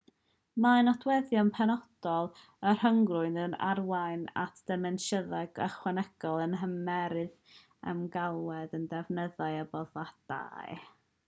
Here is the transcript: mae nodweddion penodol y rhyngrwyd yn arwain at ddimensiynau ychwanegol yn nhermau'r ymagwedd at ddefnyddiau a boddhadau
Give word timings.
mae 0.63 0.83
nodweddion 0.85 1.49
penodol 1.57 2.29
y 2.69 2.73
rhyngrwyd 2.83 3.37
yn 3.41 3.53
arwain 3.73 4.23
at 4.45 4.63
ddimensiynau 4.71 5.53
ychwanegol 5.67 6.43
yn 6.47 6.57
nhermau'r 6.63 7.17
ymagwedd 7.93 8.77
at 8.81 8.89
ddefnyddiau 8.95 9.63
a 9.67 9.71
boddhadau 9.77 10.85